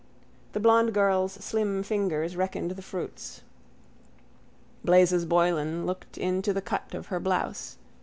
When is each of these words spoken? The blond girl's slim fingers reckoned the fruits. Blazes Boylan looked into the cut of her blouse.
The 0.53 0.59
blond 0.59 0.95
girl's 0.95 1.33
slim 1.33 1.83
fingers 1.83 2.35
reckoned 2.35 2.71
the 2.71 2.81
fruits. 2.81 3.43
Blazes 4.83 5.25
Boylan 5.25 5.85
looked 5.85 6.17
into 6.17 6.53
the 6.53 6.59
cut 6.63 6.95
of 6.95 7.05
her 7.13 7.19
blouse. 7.19 7.77